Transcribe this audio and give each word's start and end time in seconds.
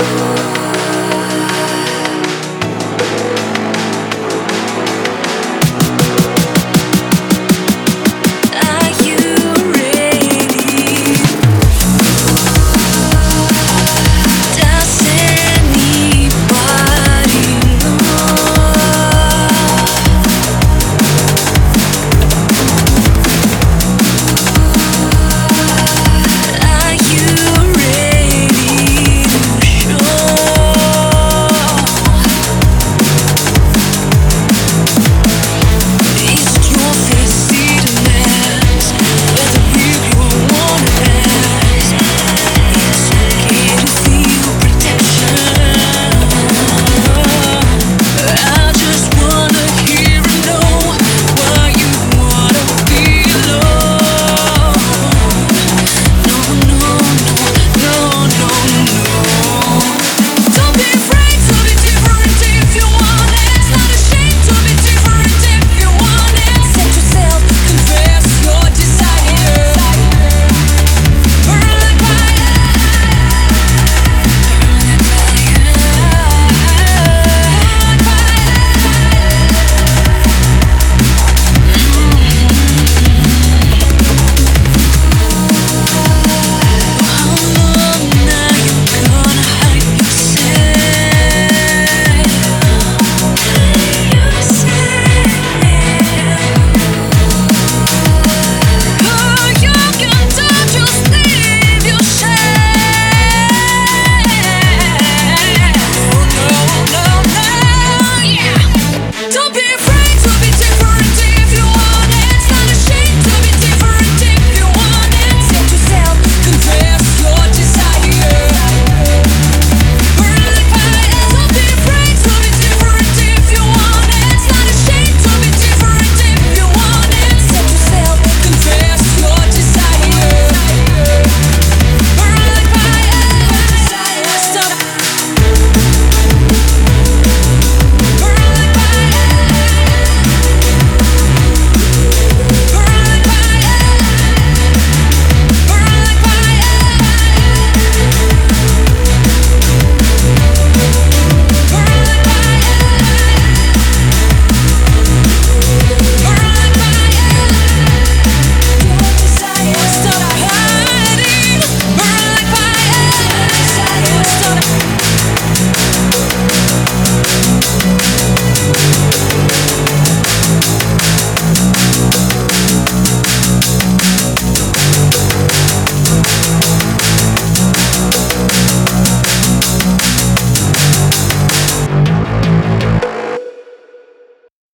love. 0.00 0.39